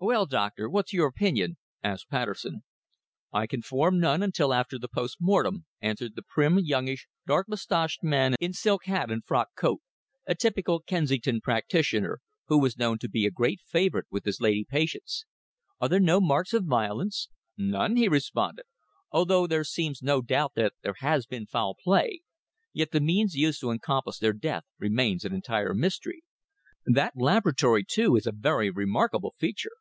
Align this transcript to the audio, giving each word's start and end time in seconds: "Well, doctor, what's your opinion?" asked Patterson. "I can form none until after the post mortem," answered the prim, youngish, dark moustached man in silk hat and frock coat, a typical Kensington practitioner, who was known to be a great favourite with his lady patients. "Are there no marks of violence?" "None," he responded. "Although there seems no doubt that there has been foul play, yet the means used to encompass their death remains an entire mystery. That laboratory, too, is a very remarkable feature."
"Well, 0.00 0.26
doctor, 0.26 0.70
what's 0.70 0.92
your 0.92 1.08
opinion?" 1.08 1.56
asked 1.82 2.08
Patterson. 2.08 2.62
"I 3.32 3.48
can 3.48 3.62
form 3.62 3.98
none 3.98 4.22
until 4.22 4.54
after 4.54 4.78
the 4.78 4.86
post 4.86 5.16
mortem," 5.20 5.66
answered 5.80 6.14
the 6.14 6.22
prim, 6.22 6.56
youngish, 6.60 7.08
dark 7.26 7.48
moustached 7.48 8.04
man 8.04 8.36
in 8.38 8.52
silk 8.52 8.84
hat 8.84 9.10
and 9.10 9.24
frock 9.24 9.48
coat, 9.56 9.80
a 10.24 10.36
typical 10.36 10.78
Kensington 10.78 11.40
practitioner, 11.40 12.20
who 12.46 12.60
was 12.60 12.78
known 12.78 13.00
to 13.00 13.08
be 13.08 13.26
a 13.26 13.32
great 13.32 13.60
favourite 13.66 14.06
with 14.08 14.24
his 14.24 14.40
lady 14.40 14.64
patients. 14.64 15.24
"Are 15.80 15.88
there 15.88 15.98
no 15.98 16.20
marks 16.20 16.52
of 16.54 16.64
violence?" 16.66 17.28
"None," 17.56 17.96
he 17.96 18.06
responded. 18.08 18.66
"Although 19.10 19.48
there 19.48 19.64
seems 19.64 20.00
no 20.00 20.22
doubt 20.22 20.52
that 20.54 20.74
there 20.84 20.94
has 21.00 21.26
been 21.26 21.46
foul 21.46 21.74
play, 21.74 22.20
yet 22.72 22.92
the 22.92 23.00
means 23.00 23.34
used 23.34 23.60
to 23.62 23.72
encompass 23.72 24.20
their 24.20 24.32
death 24.32 24.62
remains 24.78 25.24
an 25.24 25.34
entire 25.34 25.74
mystery. 25.74 26.22
That 26.86 27.14
laboratory, 27.16 27.82
too, 27.84 28.14
is 28.14 28.28
a 28.28 28.32
very 28.32 28.70
remarkable 28.70 29.34
feature." 29.40 29.72